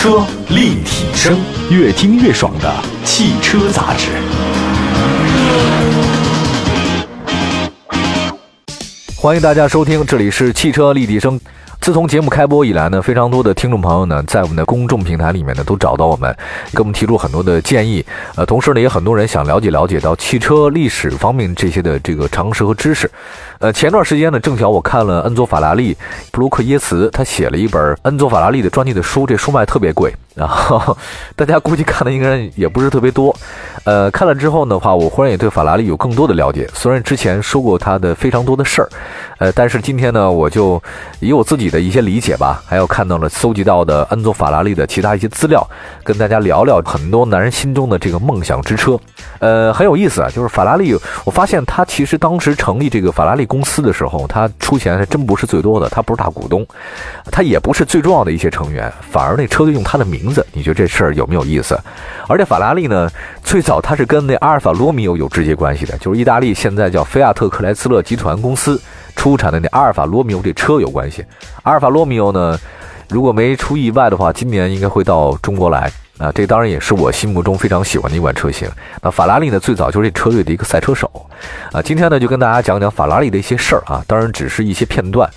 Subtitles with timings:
[0.00, 1.36] 车立体声，
[1.72, 2.72] 越听越爽的
[3.04, 4.10] 汽车杂志。
[9.16, 11.40] 欢迎大家收听，这里是汽车立体声。
[11.88, 16.30] 自从节目开播以来呢，非常多的听众朋友呢，在我们的公众平台里面呢，都找到我们，
[16.74, 18.04] 给我们提出很多的建议。
[18.36, 23.10] 呃，同时呢，也很多人想了解了解到汽车历史方面这些的这个常识和知识。
[23.58, 25.96] 呃，前段时间呢，正巧我看了恩佐法拉利
[26.30, 30.14] 布鲁克耶茨，他写了一本恩佐法拉利的专辑的书，这书卖特别贵。
[30.38, 30.96] 然后
[31.34, 33.34] 大家估计看的应该也不是特别多，
[33.82, 36.68] 呃，看了之后的话，我忽然也对法拉利有更多的了解。
[36.72, 38.88] 虽然之前说过他的非常多的事儿，
[39.38, 40.80] 呃，但是今天呢，我就
[41.18, 45.66] 以我自己的一些理解吧，还有看到了搜集到的恩佐法拉利的其他一些资料，
[46.04, 48.96] 跟大家聊聊很多男人心中的这个梦想之车。
[49.40, 56.64] 呃，很有意思啊，就是法拉利，我发现他其实当时成立这个法拉利公司的时候，他出钱还真不是最多的，他不是大股东，
[57.32, 60.27] 他也不是最重要的一些成员，反而那车队用他的名。
[60.28, 61.78] 名字，你觉得这事儿有没有意思？
[62.28, 63.10] 而且法拉利呢，
[63.42, 68.80] 最早它是跟那阿尔法罗密欧有直接关系的，就是意大利现在叫菲亚特克莱斯勒集团公司
[69.16, 71.24] 出产的那阿尔法罗密欧这车有关系。
[71.62, 72.58] 阿尔法罗密欧呢，
[73.08, 76.30] 如果没出意外的话，今年应该会到中国来啊。
[76.34, 78.68] 这当然也是我心目中非常喜欢的一款车型。
[79.00, 81.10] 那法拉利呢，最早就是这车队的一个赛车手
[81.72, 81.80] 啊。
[81.80, 85.28] 今天呢，就跟大家讲讲法拉利的一些事儿啊，当然只是一些片段。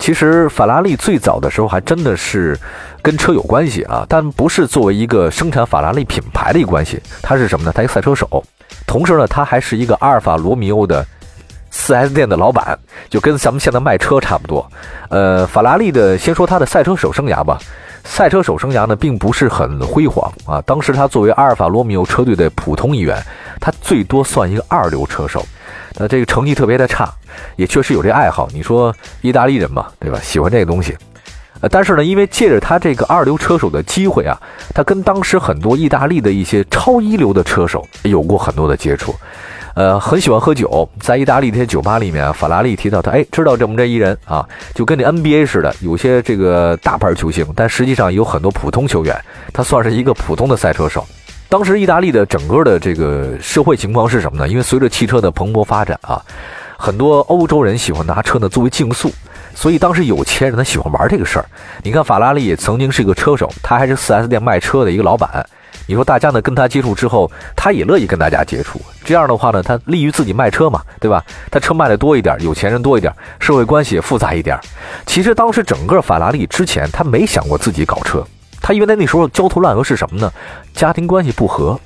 [0.00, 2.58] 其实法拉利最早的时候还真的是
[3.02, 7.72] 跟车有关系啊，但不是作为一个生产法拉利品牌的一个关系，它是什么呢？
[7.72, 8.42] 它一个赛车手，
[8.86, 11.06] 同时呢，他还是一个阿尔法罗密欧的
[11.70, 12.76] 4S 店的老板，
[13.10, 14.66] 就跟咱们现在卖车差不多。
[15.10, 17.58] 呃，法拉利的先说他的赛车手生涯吧，
[18.02, 20.62] 赛车手生涯呢并不是很辉煌啊。
[20.62, 23.22] 当时他作为阿尔法罗密欧车队的普通一员，
[23.60, 25.44] 他最多算一个二流车手。
[26.00, 27.12] 那这个成绩特别的差，
[27.56, 28.48] 也确实有这爱好。
[28.54, 30.18] 你说意大利人嘛，对吧？
[30.22, 30.96] 喜欢这个东西。
[31.60, 34.34] 呃，但是呢，因为借着他这个二流车手的机会啊，
[34.74, 39.14] 他跟当时很多意大利的一些超一流的车手有过很多的接触。
[39.74, 49.14] 呃，很喜欢喝酒，在意大利这些酒吧里面，法拉利提到他，哎，知道这么这一人啊，就跟那 NBA 似的，有些这个大牌球星，但实际上有很多普通球员，
[49.52, 51.06] 他算是一个普通的赛车手。
[51.50, 54.46] 当时意大利的整个的这个社会情况是什么呢？
[54.46, 56.22] 因为随着汽车的蓬勃发展啊，
[56.78, 59.12] 很多欧洲人喜欢拿车呢作为竞速，
[59.52, 61.44] 所以当时有钱人他喜欢玩这个事儿。
[61.82, 65.44] 你看法拉利曾经是一个车手，他还是 4S 店卖车的一个老板。
[65.88, 68.80] 你说大家呢跟他接触之后，他也乐意跟大家接触。
[69.04, 71.20] 这样的话呢，他利于自己卖车嘛，对吧？
[71.50, 74.56] 他车卖的多一点，有钱人多一点，社会关系也复杂一点。
[75.04, 78.24] 其实当时整个法拉利之前，他没想过自己搞车。
[78.60, 80.32] 他因为在那时候焦头烂额是什么呢？
[80.74, 81.78] 家庭关系不和，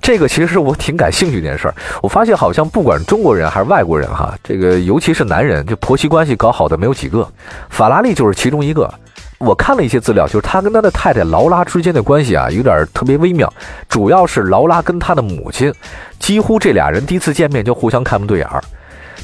[0.00, 1.74] 这个其实我挺感兴趣一件事儿。
[2.02, 7.28] 我发现好像不管中国人还是外国人哈，这个尤其是男人，就婆媳关系搞好的没有几个。
[7.68, 8.92] 法拉利就是其中一个。
[9.38, 13.50] 我看了一些资料，就是他跟他的太太劳拉之间的关系啊，有点特别微妙。
[13.88, 15.72] 主要是劳拉跟他的母亲，
[16.18, 18.62] 几乎这俩人第一次见面就互相看不对眼儿。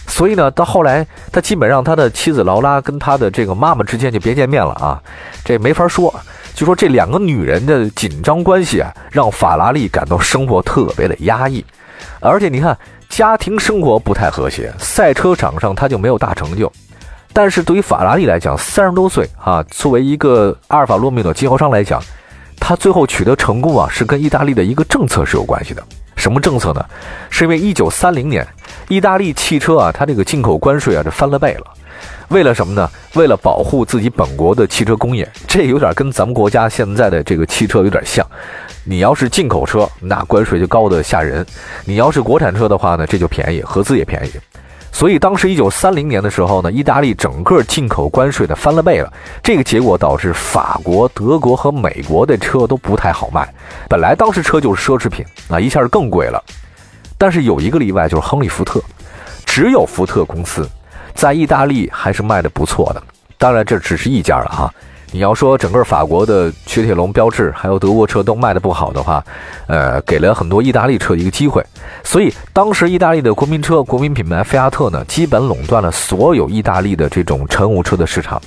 [0.06, 4.98] 所以呢，到后来他基本上他的妻子劳拉跟他的这个妈妈之间就别见面了啊，
[5.44, 6.14] 这没法说。
[6.56, 11.62] 就说这两个女人的紧张关系啊，让法拉利感到生活特别的压抑，
[12.18, 12.76] 而且你看
[13.10, 16.72] 家庭生活不太和谐，赛车场上他就没有大成就。
[17.34, 22.02] 但是对于法拉利来讲，三十多岁啊，作为一个阿尔法罗密欧经销商来讲，
[22.58, 25.84] 他最后取得成功啊，是跟意大利的一个政策是有关系的。
[26.16, 26.84] 什么政策呢？
[27.30, 28.46] 是因为一九三零年，
[28.88, 31.66] 意大利汽车啊，它这个进口关税啊，这翻了倍了。
[32.28, 32.90] 为了什么呢？
[33.14, 38.26] 为了保护自己本国的汽车工业，这有点跟咱们国家现在的这个汽车有点像。
[38.84, 41.44] 你要是进口车，那关税就高的吓人；
[41.84, 44.30] 你要是国产车的话呢，这就便宜，合资也便宜。
[44.96, 49.12] 所以当时一九三零年的时候呢，意大利整个进口关税呢翻了倍了。
[49.42, 53.46] 这个结果导致法国、德国和美国的车都不太好卖。
[53.90, 56.42] 本来当时车就是奢侈品，那一下更贵了。
[57.18, 58.80] 但是有一个例外，就是亨利·福特，
[59.44, 60.66] 只有福特公司。
[61.14, 63.02] 在意大利还是卖的不错的，
[63.36, 64.74] 当然这只是一家了哈。
[65.12, 69.24] 你要说整个法国的雪铁龙、标致还有德国车都卖的不好的话，
[69.66, 71.64] 呃，给了很多意大利车一个机会。
[72.02, 78.40] 所以当时意大利的国民车、国民品牌菲亚特呢，基本垄断了所有意大利的这种乘务车的市场。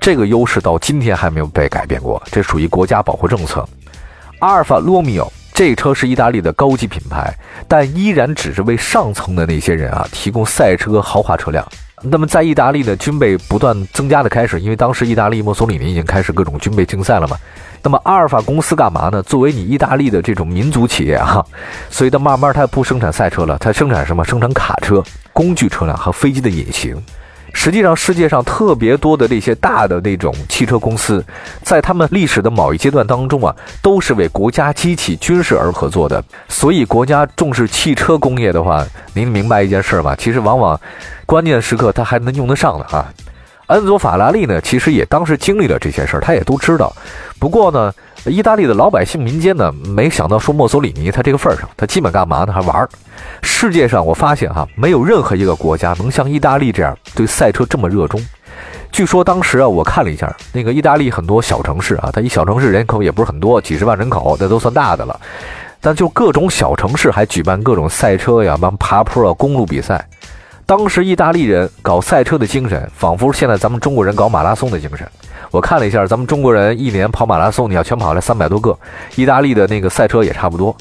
[0.00, 3.66] 这个优势到今天还没有被改变过，这属于国家保护政策。
[4.40, 7.32] 阿尔法罗密欧这车是意大利的高级品牌，
[7.68, 11.66] 但依然只是为上层的那些人啊提供赛车豪华车辆。
[12.02, 17.36] 那么，在意大利的军备不断增加的开始，因为当时意大利墨索里尼已经开始各种军备竞赛了嘛。
[17.82, 19.22] 那么，阿尔法公司干嘛呢？
[19.22, 21.44] 作为你意大利的这种民族企业啊，
[21.90, 24.24] 所以它慢慢它不生产赛车了，它生产什么？
[24.24, 25.02] 生产卡车、
[25.32, 27.00] 工具车辆和飞机的引擎。
[27.52, 31.24] 实际上，世界上特别多的这些大的那种汽车公司，
[31.62, 36.22] 在他们历史的某一阶段当中啊，都是为国家机器军事而合作的。
[36.48, 38.84] 所以，国家重视汽车工业的话，
[39.14, 40.16] 您明白一件事吗？
[40.16, 40.80] 其实，往往
[41.26, 43.12] 关键时刻它还能用得上的啊。
[43.68, 46.94] 恩佐法拉利呢，其实也当时经历了这些事儿，他也都知道。
[47.38, 47.92] 不过呢，
[48.26, 52.52] 意大利的老百姓民间呢，没想到说墨索里尼他这个份儿上，他基本干嘛呢？
[52.52, 52.88] 还玩儿。
[53.42, 58.24] 世界上我发现哈，没有任何一个国家能像意大利这样对赛车这么热衷。
[58.92, 65.20] 据说当时啊，我看了一下那个意大利很多小城市啊，它一小城市人口也不是很多，几十万人口那都算大的了。
[65.80, 70.08] 但就各种小城市还举办各种赛车呀、帮爬坡啊、公路比赛。
[70.64, 75.04] 当时意大利人搞赛车的精神，仿佛现在咱们中国人搞马拉松的精神。
[75.52, 78.76] 我看了一下，咱们中国人一年跑马拉松，你要全跑来三百多个，
[79.16, 80.74] 意大利的那个赛车也差不多。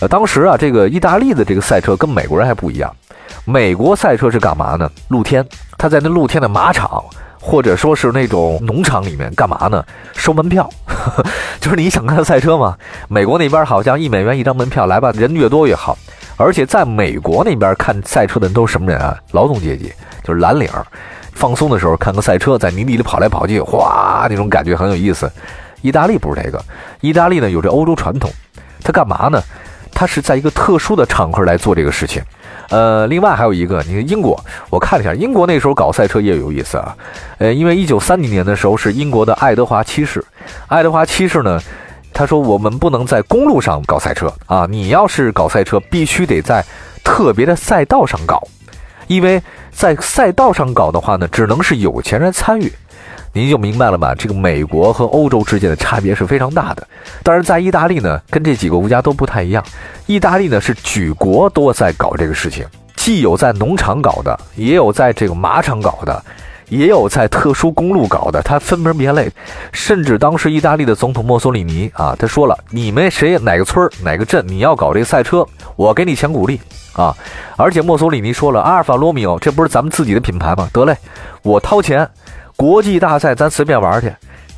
[0.00, 2.90] 呃，当时啊，这个意大利的这个赛车跟美国人还不一样。
[3.44, 4.88] 美国赛车是干嘛呢？
[5.08, 5.44] 露天，
[5.76, 7.04] 他在那露天的马场
[7.40, 9.84] 或者说是那种农场里面干嘛呢？
[10.14, 10.70] 收门票，
[11.60, 12.76] 就是你想看赛车吗？
[13.08, 15.98] 美国那边好像一美元一张门票，来吧，人越多越好。
[16.36, 19.16] 而且在美国那边看赛车的人都是什么人啊？
[19.32, 20.68] 劳动阶级，就是蓝领，
[21.34, 25.30] 放松的时候看个赛车，在泥地里跑来跑去，哗，那种感觉很有意思。
[25.82, 26.62] 意大利不是这个，
[27.00, 28.30] 意大利呢有这欧洲传统，
[28.82, 29.42] 他干嘛呢？
[29.92, 32.22] 他是在一个特殊的场合来做这个事情。
[32.70, 36.96] 呃，另外还有一个，你看英国，我看了一下，英国那时候搞赛车也有意思啊。
[37.38, 40.24] 呃，因为一九三几年的时候是英国的爱德华七世，
[40.68, 41.60] 爱德华七世呢。
[42.16, 44.68] 他说：“我们不能在公路上搞赛车啊！
[44.70, 46.64] 你要是搞赛车，必须得在
[47.02, 48.40] 特别的赛道上搞，
[49.06, 52.72] 因为在赛道上搞的话呢，只能是有钱人参与。
[53.32, 54.14] 您就明白了吧？
[54.16, 56.86] 这个美国和欧洲之间的差别是非常大的。
[57.22, 59.64] 但是在意大利呢，跟这几个国家都不太一样。
[60.06, 62.64] 意大利呢是举国都在搞这个事情，
[62.94, 66.24] 既有在农场搞的，也有在这个马场搞的。”
[66.76, 69.30] 也有在特殊公路搞的，他分门别类，
[69.72, 76.60] 甚至当时意大利的总统墨索里尼啊，他说了：“你们谁哪个村哪个镇，你要搞这个赛车，我给你钱鼓励
[76.92, 77.14] 啊！”
[77.56, 80.68] 而且墨索里尼说了：“阿尔法罗密欧，这不是咱们自己的品牌吗？
[80.72, 80.96] 得嘞，
[81.42, 82.08] 我掏钱，
[82.56, 84.12] 国际大赛咱随便玩去。”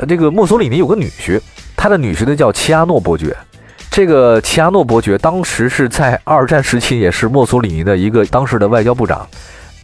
[0.08, 1.40] 这个墨索里尼有个女婿，
[1.76, 3.36] 他的女婿呢叫齐亚诺伯爵。
[3.90, 9.26] 这个齐亚诺伯爵当时是在二战时期，也是墨索里尼的一个当时的外交部长。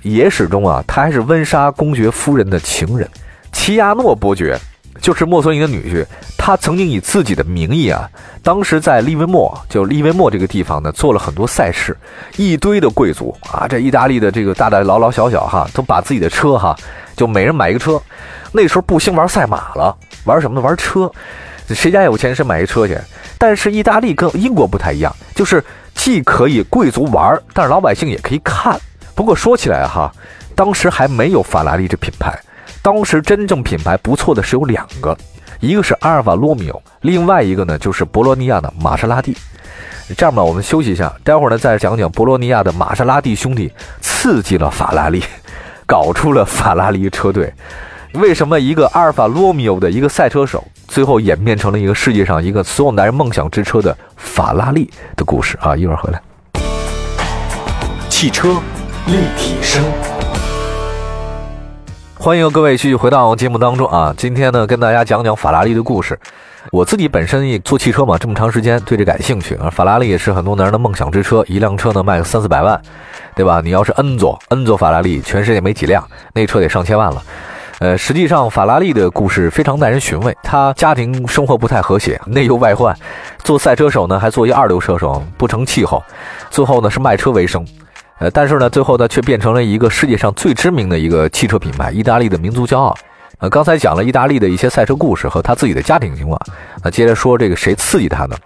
[0.03, 3.09] 野史中啊，他还是温莎公爵夫人的情人，
[3.53, 4.59] 齐亚诺伯爵
[5.01, 6.07] 就是墨索里尼的女婿。
[6.37, 8.11] 他曾经以自己的名义啊，
[8.43, 11.97] 当时在利维莫，就利维莫这个地方呢，做了很多赛事，
[12.37, 16.77] 一堆的贵族啊，这意大利的这个大大老老小小哈，都把自己的车哈，
[17.15, 18.01] 就每人买一个车。
[18.51, 20.61] 那时候不兴玩赛马了，玩什么呢？
[20.61, 21.09] 玩车，
[21.69, 22.99] 谁家有钱谁买一车去。
[23.39, 25.65] 但是意大利跟英国不太一样，就是
[25.95, 28.81] 既可以贵族玩，但是老百姓也可以看。
[29.15, 30.13] 不过说起来哈，
[30.55, 32.37] 当时还没有法拉利这品牌，
[32.83, 35.17] 当时真正品牌不错的是有两个，
[35.61, 39.37] 一个是阿尔法罗密欧，另外一个呢就是博洛尼亚的玛莎拉蒂。
[40.17, 45.23] 这样吧，我们休息一下，待会儿呢再讲讲博洛尼亚的玛莎拉蒂兄弟刺激了法拉利，
[45.87, 47.53] 搞出了法拉利车队。
[48.15, 55.75] 为什么一个阿尔法罗密欧的一个赛车手，最后演变成了一个世界上一个所有男人梦想之车的法拉利的故事啊？
[55.75, 56.21] 一会儿回来，
[58.11, 58.61] 汽车。
[59.07, 59.83] 立体声，
[62.17, 64.15] 欢迎各位继续回到节目当中啊！
[64.17, 66.19] 今天呢，跟大家讲讲法拉利的故事。
[66.71, 69.69] 我自己本身也做汽车嘛，这么长时间对这感兴趣啊。
[69.69, 72.81] 法拉利也是很多男人的梦想之车，一辆车呢卖个三四百万，
[73.35, 73.61] 对吧？
[73.63, 77.21] 你要是 N 座 N 座法拉利，全世界没几辆，那车得上千万了。
[77.81, 82.97] 呃，实际上法拉利的故事非常耐人寻味，他家庭生活不太和谐，内忧外患，
[83.43, 86.01] 做赛车手呢还做一二流车手，不成气候，
[86.51, 87.67] 最后呢是卖车为生。
[88.23, 92.97] 呃，但是呢，最后呢，却变成了一个世界上最知名的一个汽车品牌，意大利的民族骄傲。
[93.39, 96.41] 呃，刚才讲了意大利的一些赛车故事和他自己的家庭情况，
[96.85, 98.37] 那接着说这个谁刺激他呢？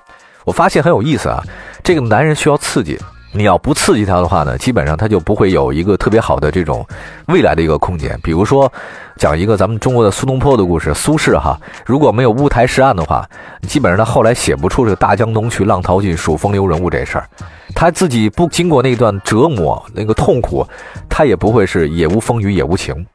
[0.47, 1.43] 我发现很有意思啊，
[1.85, 2.99] 这个男人需要刺激。
[3.37, 6.85] 你要不刺激他的话呢，基本上他就不会有一个特别好的这种
[7.27, 8.19] 未来的一个空间。
[8.23, 8.73] 比如说，
[9.17, 13.29] 讲一个咱们中国的苏东坡的故事，苏轼哈，如果没有乌台诗案的话，
[13.69, 17.29] 基本上他后来写不出这个“大江东去，浪淘尽，数风流人物”这事儿。
[17.75, 20.67] 他自己不经过那段折磨、那个痛苦，
[21.09, 23.07] 他也不会是也无风雨也无晴，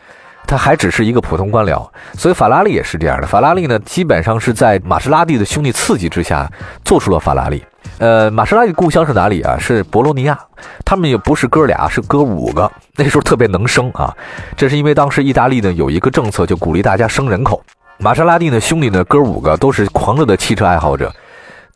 [0.52, 1.90] 他还只是一个普通官僚。
[2.18, 3.26] 所以法拉利也是这样的。
[3.26, 6.52] 法拉利呢，基本上是在玛莎拉蒂的兄弟刺激之下，
[6.84, 7.64] 做出了法拉利。
[7.98, 9.58] 呃，玛莎拉蒂故乡是哪里啊？
[9.58, 10.38] 是博洛尼亚。
[10.84, 12.70] 他们也不是哥俩，是哥五个。
[12.98, 14.14] 那时候特别能生啊，
[14.58, 17.64] 这是因为当时意大利呢有一个政策，就鼓励大家生人口。
[17.98, 21.10] 玛莎拉蒂的兄弟呢，哥五个都是狂热的汽车爱好者。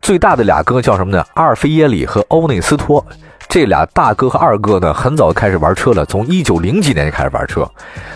[0.01, 1.25] 最大的俩哥叫什么呢？
[1.35, 3.03] 阿尔菲耶里和欧内斯托。
[3.47, 7.65] 这俩大哥和二哥呢，很早开始玩车了，从一九零几年就开始玩车，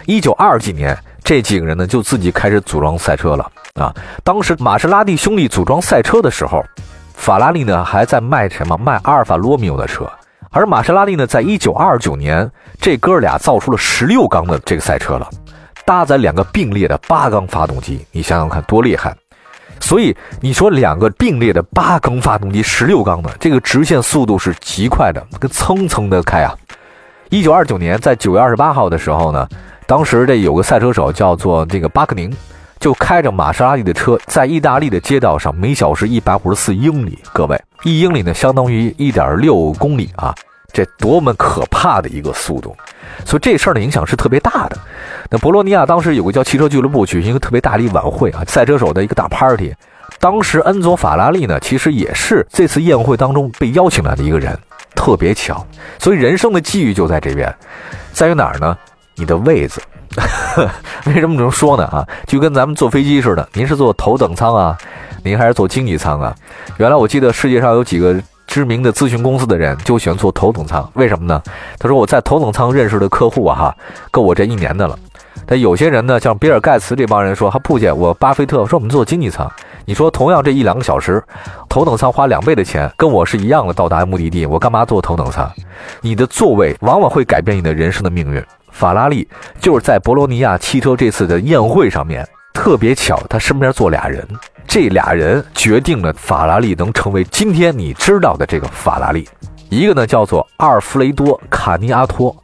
[0.06, 3.94] 一九二几年，这几个人呢就自己开始组装赛车了啊。
[4.24, 6.62] 当时玛莎拉蒂兄弟组装赛车的时候，
[7.14, 8.78] 法拉利呢还在卖什么？
[8.78, 10.10] 卖阿尔法罗密欧的车。
[10.52, 12.50] 而玛莎拉蒂呢，在一九二九年，
[12.82, 15.30] 这哥俩造出了十六缸的这个赛车了，
[15.86, 19.16] 搭载两个并列的八缸发动机，你想想看多厉害！
[19.80, 26.54] 所以你说两个并列的八缸发动机，十六缸的这个直线速度是极快的，跟蹭蹭的开啊！
[27.30, 29.48] 一九二九年，在九月二十八号的时候呢，
[29.86, 32.32] 当时这有个赛车手叫做这个巴克宁，
[32.80, 37.60] 就开着玛莎拉蒂的车，在意大利的街道上每小时一百五十四英里，各位。
[37.84, 40.36] 一英里呢，相当于一点六公里啊，
[40.72, 42.76] 这多么可怕的一个速度！
[43.26, 44.78] 所以这事儿的影响是特别大的。
[45.30, 49.74] 那博洛尼亚当时有个叫汽车俱乐部举行一个特别大的一晚会啊，赛车手的一个大 party。
[50.20, 54.58] 当时恩佐法拉利呢，其实也是这次宴会当中被邀请来的一个人，
[54.96, 55.66] 特别巧。
[55.98, 57.54] 所以人生的际遇就在这边，
[58.12, 58.78] 在于哪儿呢？
[59.16, 59.82] 你的位子。
[61.06, 61.86] 为什么这么说呢？
[61.86, 64.78] 啊，就跟咱们坐飞机似的，您是坐头等舱啊？
[65.24, 66.36] 您还是坐经济舱啊？
[66.78, 68.16] 原来我记得世界上有几个
[68.50, 71.40] 知名的咨询公司的人就喜欢坐头等舱，为什么呢？
[71.78, 73.78] 他说我在头等舱认识的客户啊，哈，
[74.10, 74.98] 够我这一年的了。
[75.46, 79.50] 但有些人呢，像比尔盖茨这帮人说，他不见我巴菲特说我们坐经济舱。
[79.86, 81.24] 你说同样这一两个小时，
[81.70, 85.48] 头等舱花两倍的钱，跟我是一样的到达目的地，我干嘛坐头等舱？
[86.02, 88.44] 你的座位往往会改变你的人生的命运。
[88.72, 89.28] 法拉利
[89.60, 94.28] 就是在博罗尼亚汽车这次的宴会上面，特别巧，他身边坐俩人。
[94.70, 99.28] 这俩人决定了法拉利能成为今天你知道的这个法拉利。
[99.68, 102.36] 一个呢叫做阿尔弗雷多·卡尼阿托，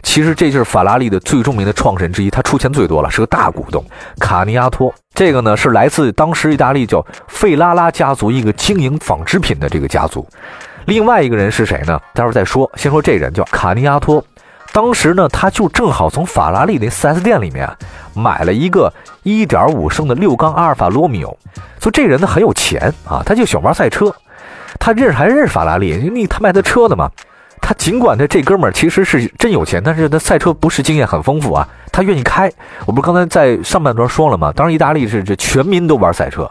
[0.00, 3.84] 其实这就是法拉利的最著名的创始人之一，他出钱最多了，是个大股东。
[4.20, 10.24] 卡尼阿托这个呢是来自当时意大利叫费拉拉家族，一个经营纺织品的这个家族。
[10.84, 12.00] 另外一个人是谁呢？
[12.14, 12.70] 待会儿再说。
[12.76, 14.24] 先说这人叫卡尼阿托。
[14.72, 17.68] 当时呢，他就正好从法拉利那 4S 店里面
[18.14, 18.92] 买了一个
[19.24, 21.36] 1.5升的六缸阿尔法罗密欧，
[21.78, 24.12] 所以这人呢很有钱啊，他就喜欢玩赛车。
[24.80, 27.10] 他认识还认识法拉利，因为他卖的车的嘛。
[27.60, 32.50] 他尽管他这哥们儿其实是真有钱，但是他赛车不是经验很丰富啊，他愿意开。
[32.86, 34.52] 我不是刚才在上半段说了吗？
[34.56, 36.50] 当时意大利是这全民都玩赛车，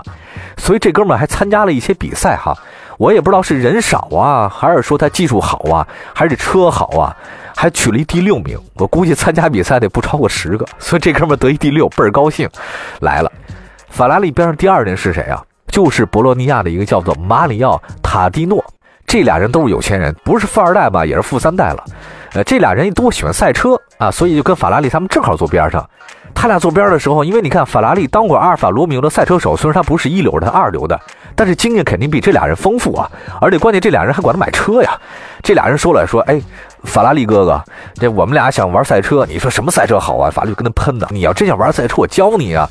[0.58, 2.56] 所以这哥们儿还参加了一些比赛哈。
[2.98, 7.14] 我也不知道是人少啊，还是说他技术好啊，还是车好啊。
[7.56, 12.50] 还取了一第六名，我估计参加比赛的不超过十个，所以这哥们得一第六，倍儿高兴。
[13.02, 13.32] 来了，
[13.90, 15.44] 法拉利边上第二人是谁啊？
[15.68, 18.64] 就是博洛尼亚的一个叫做马里奥塔蒂诺，
[19.12, 21.84] 这俩人都是有钱人，不是富二代吧，也是富三代了。
[22.32, 25.86] 呃，这俩人都喜欢赛车啊，所以就跟法拉利他们正好坐边上。
[26.34, 30.98] 他俩坐边的时候，因为你看法拉利当过阿尔法罗密欧的赛车手，虽然他不是一流的，他二流的，
[31.36, 33.12] 但是经验肯定比这俩人丰富啊。
[33.42, 34.98] 而且关键这俩人还管他买车呀。
[35.44, 36.42] 这俩人说了说，哎，
[36.86, 37.62] 法拉利哥哥，
[37.96, 40.32] 这我们俩想玩赛车，你说什么赛车好啊？
[40.32, 41.06] 法拉利跟他喷呢。
[41.10, 42.66] 你要真想玩赛车，我教你啊，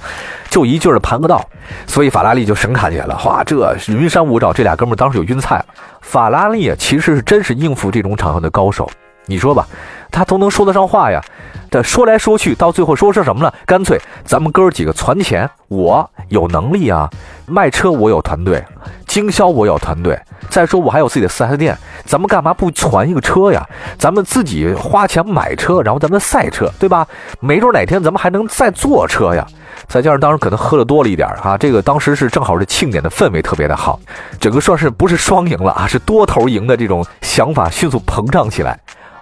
[0.49, 1.45] 就一劲儿的盘个道。
[1.87, 5.65] 所以法拉利就神侃起来了，哇，这云山雾罩，这俩哥们当时就晕菜了。
[6.01, 8.91] 法拉利啊，其实是真是应付这种场合的高手。
[9.27, 9.67] 你说吧，
[10.11, 11.23] 他都能说得上话呀。
[11.71, 13.55] 这说来说去，到最后说成什么了？
[13.65, 17.09] 干脆咱们哥几个攒钱，我有能力啊，
[17.47, 18.65] 卖车我有团队，
[19.11, 20.17] 经销我有团队。
[20.49, 23.69] 再说我还有自己的四 S 店，咱们干嘛不攒一个车呀？
[23.99, 27.05] 咱们自己花钱买车，然后咱们赛车，对吧？
[27.41, 29.45] 没准哪天咱们还能再坐车呀。
[29.89, 33.99] 再加上当时可能喝的多了一点啊，这个当时是正好是庆典的氛围特别的好，
[34.39, 38.79] 整个算是不是双赢了啊，是多头赢的这种想法迅速膨胀起来。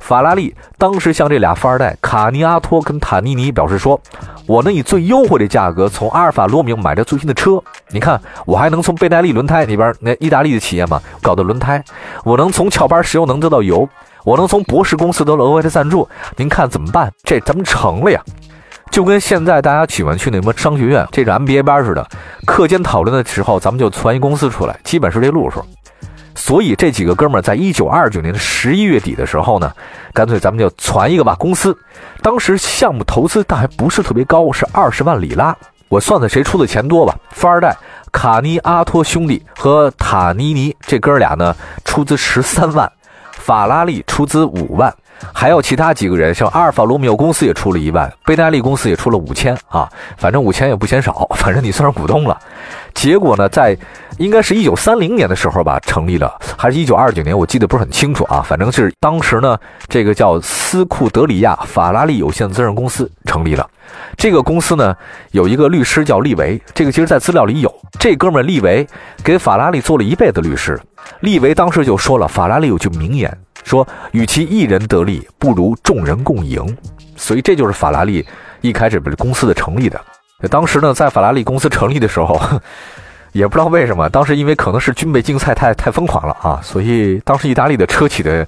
[0.08, 4.00] 法拉利当时向这俩富二代卡尼阿托跟塔尼尼表示说
[4.48, 7.62] ：“我能以最优惠的价格从阿尔法罗密欧买到最新的车。
[7.90, 11.84] 你看，我还能从贝耐利轮胎那边，那意大利的企业嘛，搞的轮胎。
[12.24, 13.86] 我能从壳牌石油能得到油，
[14.24, 16.08] 我能从博士公司得到额外的赞助。
[16.36, 17.12] 您看怎么办？
[17.22, 18.18] 这咱们成了呀！
[18.90, 22.08] 就跟现在大家喜欢去那什么商学院，这个 MBA 班似的，
[22.46, 25.62] 课间讨论的时候，咱们就攒一公司出来，基本是这路数。”
[26.38, 29.72] 所以这几个哥们儿在一九二九年的十一月底的时候呢，
[30.14, 31.76] 干脆咱们就攒一个吧公司。
[32.22, 35.54] 当时项目投资但还不是特别高，是二十万里拉。
[35.88, 37.14] 我算算谁出的钱多吧。
[37.32, 37.76] 富二代
[38.12, 41.54] 卡尼阿托兄弟和塔尼尼这哥俩呢，
[41.84, 42.90] 出资十三万，
[43.32, 44.94] 法拉利出资五万。
[45.34, 52.38] 还有其他几个人，像阿尔法罗密欧公司也出了一万，贝耐利公司也出了五千啊，反正五千也不嫌少，反正你算是股东了。
[52.98, 53.78] 结果呢，在
[54.18, 58.42] 应该是一九三零年的时候吧，成立了，还是一九二九年，我记得不是很清楚啊。
[58.42, 59.56] 反正是当时呢，
[59.88, 63.64] 这个叫斯库德里亚法拉利有限责任公司成立了。
[64.16, 64.92] 这个公司呢，
[65.30, 67.72] 有一个律师叫利维，这个其实在资料里有。
[68.00, 68.84] 这哥们利维
[69.22, 70.76] 给法拉利做了一辈子律师。
[71.20, 73.32] 利维当时就说了，法拉利有句名言。
[73.62, 76.76] 说与其一人得利，不如众人共赢。
[77.14, 78.26] 所以这就是法拉利
[78.60, 80.00] 一开始公司的成立的。
[80.46, 82.40] 当时呢，在法拉利公司成立的时候，
[83.32, 88.46] 也不知道为什么，当时因为可能是军备竞赛太太疯狂了啊，所以当时意大利的车企的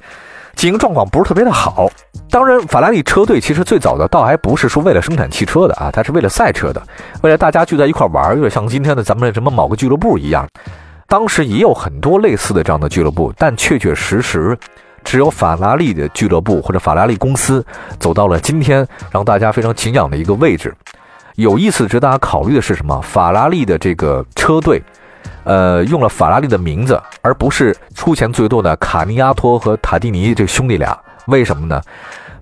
[0.54, 1.90] 经营状况不是特别的好。
[2.30, 6.80] 当然，法拉利车队其实最早的倒还不是说为了生产汽车的啊，它是为了赛车的，
[7.22, 10.46] 为了大家聚在一块玩，有点像今天的咱们什么某个俱乐部一样。
[11.08, 14.56] 当时也有很多类似的这样的俱乐部，但确确实实。
[15.02, 17.64] 只有法拉利的俱乐部或者法拉利公司
[17.98, 20.72] 走到了今天让大家非常敬仰的一个位置。
[21.40, 23.00] 有意思值得大家考虑的是什么？
[23.00, 24.82] 法拉利的这个车队，
[25.44, 30.96] 呃，用了法拉利的名字，而不是出钱最多的卡尼亚托和塔蒂尼这兄弟俩。
[31.28, 31.80] 为什么呢？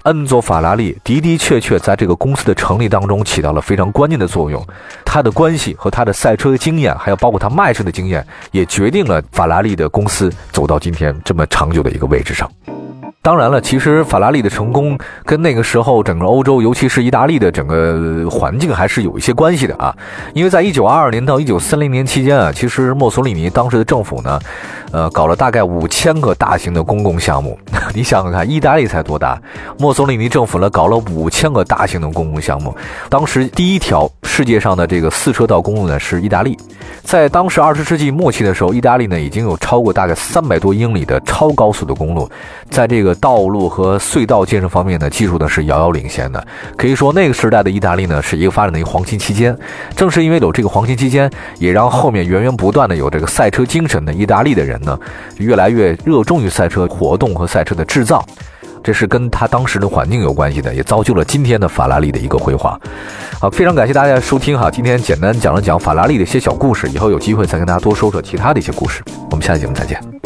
[0.02, 4.64] 恩佐·法拉利的的确确在这个公司的成立当中起到了非常关键的作用。
[5.04, 12.50] 他的关系和他的赛车经验，还有包括他卖车的经验，也决定了法拉利的公司走到今天这么长久的一个位置上。
[13.28, 19.94] 当然了，其实法拉利的成功跟那个时候整个欧洲，尤其是意大利的整个环境还是有一些关系的啊。
[20.32, 24.40] 因为在一九二二年到一九三零年期间啊，其实墨索里尼当时的政府呢，
[24.90, 27.59] 呃，搞了大概五千个大型的公共项目。
[27.95, 29.40] 你想想看，意大利才多大？
[29.78, 32.75] 墨索里尼政府呢，搞了五千个大型的公共项目。
[33.09, 36.57] 当时第一条世界上的这个四车道公路呢，是意大利。
[37.02, 42.28] 在当时二十世纪末期的时候，意大利呢已经有超过大概三百多英里的超高速的公路，
[42.71, 46.47] 在这个道路和隧道建设方面呢，技术呢是遥遥领先的。
[46.76, 49.57] 可以说，那个时代的意大利呢，是一个发展的一个黄金期间。
[49.97, 54.99] 正是因为有这个黄金期间，也让后面源源不断的有这个赛车精神的意大利的人呢，
[55.38, 58.25] 越来越热衷于赛车活动和赛车的制造。
[58.82, 62.80] 这是跟他当时的环境有关系的，也造就了今天的法拉利的一个辉煌。
[63.40, 69.02] 好，非常感谢大家收听哈，今天简单讲了讲法拉利的一些小故事，以后有机会再跟大家多说说其他的一些故事。
[69.30, 70.17] 我们下期节目再见。